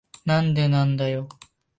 [0.25, 1.29] なんでなんだよ。